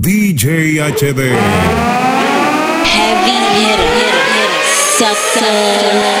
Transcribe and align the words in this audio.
DJ 0.00 0.80
HD. 0.80 1.36
Heavy 2.86 3.36
hitter, 3.60 3.90
hitter, 3.98 4.24
hitter, 4.32 4.64
sucker. 4.96 6.19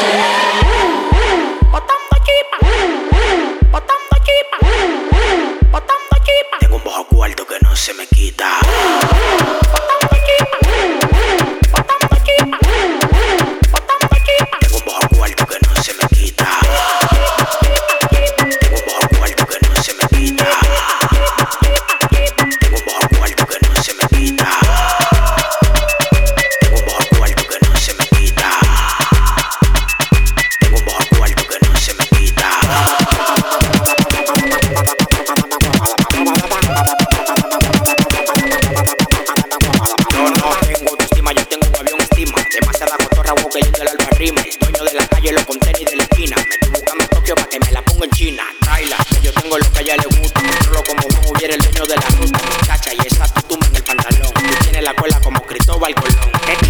me 44.04 44.18
rime. 44.18 44.42
De 44.80 44.94
la 44.94 45.06
calle, 45.06 45.32
los 45.32 45.44
contenis 45.44 45.84
de 45.84 45.96
la 45.96 46.02
esquina. 46.04 46.36
Me 46.36 46.54
estoy 46.54 46.70
buscando 46.70 47.04
a 47.04 47.08
Tokio 47.08 47.34
para 47.34 47.48
que 47.48 47.60
me 47.60 47.70
la 47.70 47.82
ponga 47.82 48.06
en 48.06 48.10
China. 48.12 48.42
Traila, 48.62 48.96
que 49.10 49.20
yo 49.20 49.32
tengo 49.32 49.58
lo 49.58 49.72
que 49.72 49.78
a 49.78 49.82
ella 49.82 49.96
le 49.96 50.18
gusta. 50.18 50.40
Solo 50.64 50.82
como 50.84 51.02
Juan 51.02 51.36
hubiera 51.36 51.54
el 51.54 51.60
dueño 51.60 51.86
de 51.86 51.96
la 51.96 52.06
ruta. 52.16 52.40
Muchacha, 52.60 52.90
y 52.94 53.06
esa 53.06 53.28
tatumba 53.28 53.66
en 53.66 53.76
el 53.76 53.82
pantalón. 53.82 54.32
Tú 54.32 54.80
la 54.80 54.94
cola 54.94 55.20
como 55.20 55.40
Cristóbal 55.42 55.94
Colón. 55.94 56.69